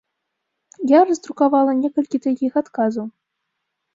Я 0.91 1.01
раздрукавала 1.09 1.75
некалькі 1.83 2.17
такіх 2.27 2.51
адказаў. 2.65 3.05